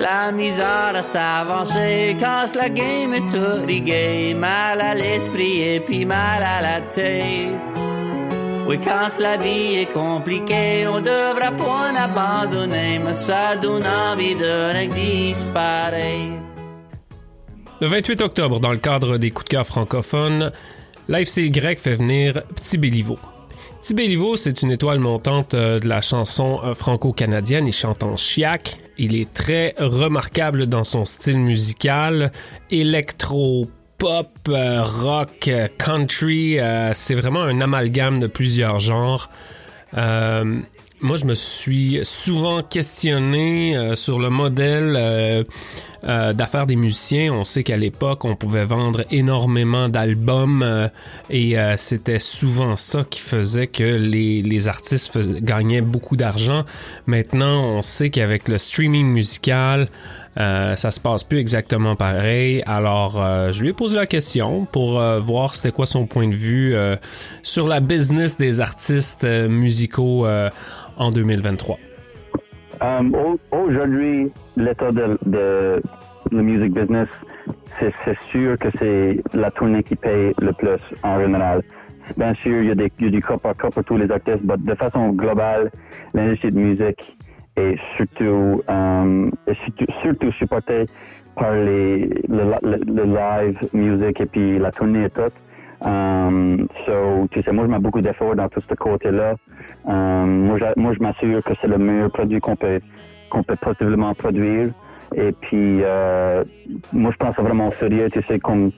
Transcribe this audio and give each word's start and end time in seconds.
la 0.00 0.32
misère 0.32 0.94
à 0.94 1.02
s'avancer, 1.02 2.16
casse 2.18 2.54
la 2.54 2.68
game 2.68 3.14
est 3.14 3.28
tout 3.28 4.38
mal 4.38 4.80
à 4.80 4.94
l'esprit 4.94 5.60
et 5.60 5.80
puis 5.80 6.04
mal 6.04 6.42
à 6.42 6.60
la 6.62 6.80
tête. 6.80 7.78
Oui, 8.66 8.78
quand 8.82 9.18
la 9.20 9.36
vie 9.36 9.76
est 9.80 9.92
compliquée, 9.92 10.86
on 10.86 11.00
devrait 11.00 11.56
point 11.56 11.94
abandonner, 11.94 12.98
mais 13.04 13.14
ça 13.14 13.56
donne 13.56 13.84
envie 13.86 14.34
de 14.34 14.86
disparaître. 14.94 16.40
Le 17.80 17.86
28 17.86 18.22
octobre, 18.22 18.60
dans 18.60 18.72
le 18.72 18.78
cadre 18.78 19.18
des 19.18 19.30
coups 19.30 19.46
de 19.46 19.50
cœur 19.50 19.66
francophones, 19.66 20.52
l'AFC 21.08 21.50
grec 21.50 21.78
fait 21.78 21.94
venir 21.94 22.42
Petit 22.54 22.78
Béliveau. 22.78 23.18
Petit 23.80 23.94
Béliveau, 23.94 24.36
c'est 24.36 24.60
une 24.60 24.72
étoile 24.72 24.98
montante 24.98 25.54
euh, 25.54 25.78
de 25.78 25.88
la 25.88 26.02
chanson 26.02 26.60
euh, 26.62 26.74
franco-canadienne. 26.74 27.66
Il 27.66 27.72
chante 27.72 28.02
en 28.02 28.14
chiac. 28.14 28.76
Il 28.98 29.16
est 29.16 29.32
très 29.32 29.74
remarquable 29.78 30.66
dans 30.66 30.84
son 30.84 31.06
style 31.06 31.38
musical, 31.38 32.30
électro 32.70 33.70
pop, 33.96 34.28
euh, 34.50 34.82
rock, 34.84 35.50
country. 35.78 36.58
C'est 36.92 37.14
vraiment 37.14 37.40
un 37.40 37.62
amalgame 37.62 38.18
de 38.18 38.26
plusieurs 38.26 38.80
genres. 38.80 39.30
Moi, 39.92 41.16
je 41.16 41.24
me 41.24 41.34
suis 41.34 42.00
souvent 42.02 42.62
questionné 42.62 43.94
sur 43.96 44.18
le 44.18 44.28
modèle 44.28 45.46
d'affaires 46.02 46.66
des 46.66 46.76
musiciens. 46.76 47.32
On 47.32 47.44
sait 47.44 47.62
qu'à 47.62 47.78
l'époque, 47.78 48.24
on 48.26 48.36
pouvait 48.36 48.66
vendre 48.66 49.04
énormément 49.10 49.88
d'albums 49.88 50.90
et 51.30 51.56
c'était 51.76 52.18
souvent 52.18 52.76
ça 52.76 53.04
qui 53.08 53.20
faisait 53.20 53.66
que 53.66 53.82
les, 53.82 54.42
les 54.42 54.68
artistes 54.68 55.18
gagnaient 55.42 55.80
beaucoup 55.80 56.16
d'argent. 56.16 56.64
Maintenant, 57.06 57.64
on 57.64 57.82
sait 57.82 58.10
qu'avec 58.10 58.46
le 58.48 58.58
streaming 58.58 59.06
musical, 59.06 59.88
euh, 60.38 60.76
ça 60.76 60.90
se 60.90 61.00
passe 61.00 61.24
plus 61.24 61.38
exactement 61.38 61.96
pareil. 61.96 62.62
Alors, 62.66 63.20
euh, 63.20 63.50
je 63.50 63.62
lui 63.62 63.70
ai 63.70 63.72
posé 63.72 63.96
la 63.96 64.06
question 64.06 64.64
pour 64.64 65.00
euh, 65.00 65.18
voir 65.18 65.54
c'était 65.54 65.74
quoi 65.74 65.86
son 65.86 66.06
point 66.06 66.28
de 66.28 66.34
vue 66.34 66.74
euh, 66.74 66.96
sur 67.42 67.66
la 67.66 67.80
business 67.80 68.38
des 68.38 68.60
artistes 68.60 69.24
euh, 69.24 69.48
musicaux 69.48 70.26
en 70.96 71.10
2023. 71.10 71.78
Um, 72.82 73.14
Aujourd'hui, 73.50 74.30
l'état 74.56 74.92
de, 74.92 75.18
de, 75.26 75.82
le 76.30 76.42
music 76.42 76.72
business, 76.72 77.08
c'est 77.80 78.18
sûr 78.30 78.58
que 78.58 78.68
c'est 78.78 79.20
la 79.34 79.50
tournée 79.50 79.82
qui 79.82 79.96
paye 79.96 80.32
le 80.40 80.52
plus 80.52 80.80
en 81.02 81.20
général. 81.20 81.62
Bien 82.16 82.34
sûr, 82.34 82.62
il 82.62 82.68
y 82.68 82.70
a, 82.70 82.74
y 82.74 83.06
a 83.06 83.10
du 83.10 83.22
cas 83.22 83.36
par 83.36 83.56
cas 83.56 83.70
pour 83.70 83.84
tous 83.84 83.96
les 83.96 84.10
artistes, 84.10 84.40
mais 84.44 84.56
de 84.56 84.74
façon 84.74 85.10
globale, 85.10 85.70
l'industrie 86.14 86.52
de 86.52 86.58
musique 86.58 87.16
et 87.56 87.76
surtout, 87.96 88.62
um, 88.68 89.30
et 89.46 89.54
surtout, 90.02 90.32
supporté 90.32 90.86
par 91.36 91.52
les, 91.52 92.06
le, 92.28 92.54
le, 92.62 92.76
le, 92.86 93.04
live 93.04 93.58
music 93.72 94.20
et 94.20 94.26
puis 94.26 94.58
la 94.58 94.70
tournée 94.70 95.04
et 95.04 95.10
tout. 95.10 95.32
Um, 95.82 96.68
so, 96.84 97.26
tu 97.30 97.42
sais, 97.42 97.52
moi, 97.52 97.64
je 97.64 97.70
mets 97.70 97.78
beaucoup 97.78 98.02
d'efforts 98.02 98.36
dans 98.36 98.48
tout 98.48 98.60
ce 98.68 98.74
côté-là. 98.74 99.34
Um, 99.86 100.46
moi, 100.46 100.58
moi, 100.76 100.92
je 100.94 101.02
m'assure 101.02 101.42
que 101.42 101.54
c'est 101.60 101.68
le 101.68 101.78
meilleur 101.78 102.10
produit 102.10 102.40
qu'on 102.40 102.56
peut, 102.56 102.80
qu'on 103.30 103.42
peut 103.42 103.56
possiblement 103.56 104.12
produire. 104.14 104.68
Et 105.14 105.32
puis, 105.32 105.80
euh, 105.82 106.44
moi, 106.92 107.10
je 107.12 107.16
pense 107.16 107.34
vraiment 107.36 107.68
au 107.68 107.72
sérieux, 107.80 108.10
tu 108.12 108.22
sais, 108.28 108.38
comme 108.38 108.70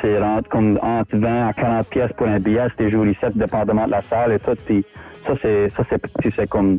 c'est 0.00 0.18
comme 0.48 0.78
entre 0.80 1.16
20 1.16 1.48
à 1.48 1.52
40 1.52 1.88
pièces 1.88 2.12
pour 2.16 2.28
un 2.28 2.38
billet, 2.38 2.68
c'était 2.70 2.90
jour 2.90 3.04
ici, 3.06 3.18
dépendamment 3.34 3.86
de 3.86 3.90
la 3.90 4.02
salle 4.02 4.32
et 4.32 4.38
tout. 4.38 4.54
Puis 4.64 4.84
ça, 5.26 5.34
c'est, 5.42 5.70
ça, 5.76 5.82
c'est, 5.90 6.00
tu 6.22 6.30
sais, 6.30 6.46
comme 6.46 6.78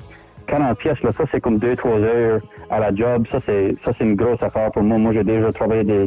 40 0.49 0.77
pièces, 0.77 1.01
là, 1.03 1.11
ça 1.17 1.23
c'est 1.31 1.39
comme 1.41 1.57
2-3 1.57 2.01
heures 2.03 2.41
à 2.69 2.79
la 2.79 2.93
job. 2.93 3.25
Ça 3.31 3.39
c'est 3.45 3.75
ça 3.85 3.91
c'est 3.97 4.03
une 4.03 4.15
grosse 4.15 4.41
affaire 4.41 4.71
pour 4.71 4.83
moi. 4.83 4.97
Moi 4.97 5.13
j'ai 5.13 5.23
déjà 5.23 5.51
travaillé 5.51 5.83
des, 5.83 6.05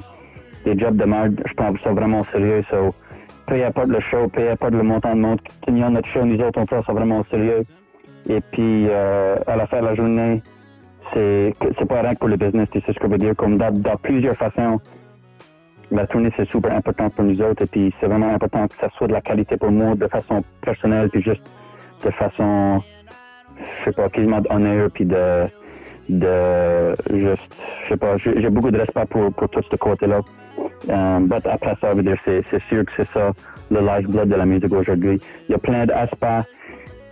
des 0.65 0.79
jobs 0.79 0.97
de 0.97 1.05
merde. 1.05 1.41
Je 1.47 1.55
prends 1.55 1.73
ça 1.83 1.93
vraiment 1.93 2.25
sérieux. 2.25 2.63
So, 2.71 2.91
peu 3.47 3.65
importe 3.65 3.89
le 3.89 4.01
show, 4.01 4.29
peu 4.29 4.51
importe 4.51 4.73
le 4.73 4.83
montant 4.83 5.15
de 5.15 5.21
monde, 5.21 5.41
tenir 5.67 5.91
notre 5.91 6.09
show, 6.09 6.25
nous 6.25 6.41
autres 6.41 6.61
on 6.61 6.67
prend 6.67 6.83
ça 6.83 6.93
vraiment 6.93 7.25
sérieux. 7.31 7.65
Et 8.29 8.41
puis 8.41 8.89
euh, 8.89 9.37
à 9.47 9.57
la 9.57 9.67
fin 9.67 9.81
de 9.81 9.87
la 9.87 9.95
journée, 9.95 10.43
c'est 11.15 11.55
c'est 11.79 11.87
pas 11.87 12.03
rien 12.03 12.15
que 12.15 12.19
pour 12.21 12.29
le 12.29 12.37
business, 12.37 12.69
c'est 12.73 12.85
ce 12.87 12.99
que 12.99 13.07
je 13.07 13.13
veux 13.13 13.19
dire. 13.19 13.37
Comme 13.37 13.59
dans, 13.59 13.73
dans 13.73 13.97
plusieurs 13.97 14.37
façons, 14.37 14.81
la 15.93 16.07
tournée 16.07 16.33
c'est 16.37 16.49
super 16.51 16.75
important 16.75 17.11
pour 17.11 17.25
nous 17.25 17.41
autres 17.43 17.63
et 17.63 17.67
puis 17.67 17.95
c'est 18.01 18.07
vraiment 18.07 18.35
important 18.35 18.67
que 18.67 18.75
ça 18.77 18.89
soit 18.97 19.07
de 19.07 19.13
la 19.13 19.21
qualité 19.21 19.57
pour 19.57 19.71
moi 19.71 19.95
de 19.95 20.09
façon 20.09 20.43
personnelle 20.63 21.11
puis 21.11 21.23
juste 21.23 21.43
de 22.05 22.11
façon 22.11 22.81
je 23.59 23.85
sais 23.85 23.93
pas, 23.93 24.09
quasiment 24.09 24.41
d'honneur 24.41 24.91
puis 24.93 25.05
de, 25.05 25.47
de 26.09 26.95
juste, 27.13 27.57
je 27.85 27.89
sais 27.91 27.97
pas, 27.97 28.17
j'ai 28.19 28.51
beaucoup 28.51 28.71
de 28.71 28.79
respect 28.79 29.07
pour, 29.11 29.33
pour 29.33 29.49
tout 29.49 29.63
ce 29.71 29.77
côté-là. 29.77 30.21
Um, 30.89 31.29
but 31.29 31.47
après 31.47 31.77
ça, 31.81 31.93
c'est, 32.25 32.63
sûr 32.69 32.85
que 32.85 32.93
c'est 32.97 33.09
ça 33.13 33.33
le 33.71 33.81
lifeblood 33.81 34.29
de 34.29 34.35
la 34.35 34.45
musique 34.45 34.73
aujourd'hui. 34.73 35.21
Il 35.49 35.53
y 35.53 35.55
a 35.55 35.59
plein 35.59 35.87
d'aspects 35.87 36.49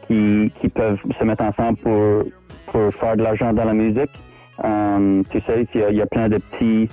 qui, 0.07 0.53
qui 0.61 0.69
peuvent 0.69 0.99
se 1.19 1.25
mettre 1.25 1.45
ensemble 1.45 1.79
pour, 1.79 2.25
pour 2.67 2.95
faire 2.95 3.17
de 3.17 3.23
l'argent 3.23 3.53
dans 3.53 3.65
la 3.65 3.73
musique. 3.75 4.11
Um, 4.63 5.25
tu 5.31 5.41
sais, 5.41 5.67
il 5.75 5.97
y, 5.97 6.03
a, 6.03 6.07
plein 6.07 6.29
de 6.29 6.37
petits, 6.37 6.91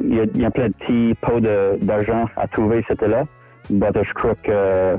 il 0.00 0.14
y 0.36 0.44
a, 0.44 0.50
plein 0.50 0.68
de 0.68 0.74
petits 0.74 1.14
pots 1.20 1.40
d'argent 1.40 2.26
à 2.36 2.46
trouver, 2.46 2.84
c'était 2.86 3.08
là. 3.08 3.24
But 3.70 3.96
je 4.00 4.12
crois 4.12 4.34
que, 4.36 4.96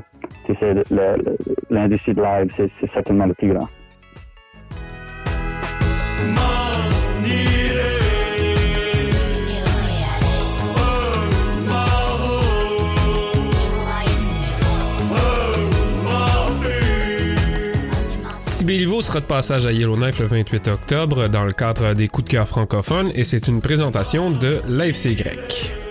l'industrie 1.70 2.14
de 2.14 2.22
live, 2.22 2.52
c'est, 2.58 2.92
certainement 2.94 3.26
le 3.26 3.34
plus 3.34 3.54
grand. 3.54 3.68
Béliveau 18.66 19.00
sera 19.00 19.20
de 19.20 19.26
passage 19.26 19.68
à 19.68 19.72
Yellowknife 19.72 20.20
le 20.20 20.26
28 20.26 20.70
octobre 20.70 21.28
dans 21.28 21.46
le 21.46 21.54
cadre 21.54 21.94
des 21.94 22.08
coups 22.08 22.26
de 22.26 22.32
cœur 22.32 22.48
francophones 22.48 23.12
et 23.14 23.24
c'est 23.24 23.48
une 23.48 23.62
présentation 23.62 24.32
de 24.32 24.60
l'AFC 24.68 25.16
grec. 25.16 25.85